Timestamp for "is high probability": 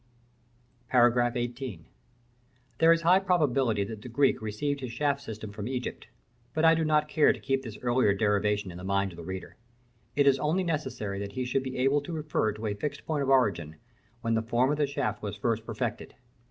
2.91-3.83